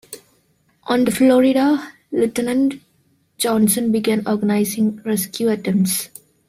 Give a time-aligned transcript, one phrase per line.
[0.87, 2.81] On the "Florida" Lieutenant
[3.37, 6.09] Johnson began organizing rescue attempts.